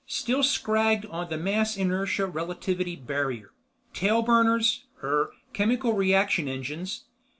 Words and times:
"Still 0.07 0.41
scragged 0.41 1.05
on 1.05 1.29
the 1.29 1.37
mass 1.37 1.77
inertia 1.77 2.25
relativity 2.25 2.95
barrier. 2.95 3.51
Tailburners... 3.93 4.85
er, 5.03 5.31
chemical 5.53 5.93
reaction 5.93 6.47
engines. 6.47 7.03